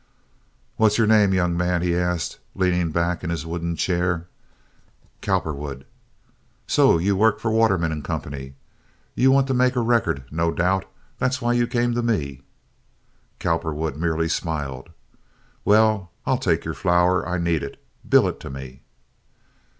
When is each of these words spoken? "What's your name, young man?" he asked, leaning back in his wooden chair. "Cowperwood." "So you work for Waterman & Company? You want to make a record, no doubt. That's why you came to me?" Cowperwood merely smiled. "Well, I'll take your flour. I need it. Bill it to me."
"What's 0.77 0.97
your 0.97 1.05
name, 1.05 1.31
young 1.31 1.55
man?" 1.55 1.83
he 1.83 1.95
asked, 1.95 2.39
leaning 2.55 2.89
back 2.89 3.23
in 3.23 3.29
his 3.29 3.45
wooden 3.45 3.75
chair. 3.75 4.25
"Cowperwood." 5.21 5.85
"So 6.65 6.97
you 6.97 7.15
work 7.15 7.39
for 7.39 7.51
Waterman 7.51 8.01
& 8.01 8.01
Company? 8.01 8.55
You 9.13 9.29
want 9.29 9.45
to 9.45 9.53
make 9.53 9.75
a 9.75 9.79
record, 9.79 10.23
no 10.31 10.49
doubt. 10.51 10.85
That's 11.19 11.39
why 11.39 11.53
you 11.53 11.67
came 11.67 11.93
to 11.93 12.01
me?" 12.01 12.41
Cowperwood 13.37 13.95
merely 13.95 14.27
smiled. 14.27 14.89
"Well, 15.65 16.09
I'll 16.25 16.39
take 16.39 16.65
your 16.65 16.73
flour. 16.73 17.23
I 17.29 17.37
need 17.37 17.61
it. 17.61 17.79
Bill 18.09 18.27
it 18.27 18.39
to 18.39 18.49
me." 18.49 18.81